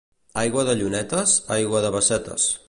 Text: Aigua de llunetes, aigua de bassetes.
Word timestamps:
Aigua 0.43 0.63
de 0.69 0.75
llunetes, 0.79 1.35
aigua 1.57 1.85
de 1.85 1.93
bassetes. 1.99 2.49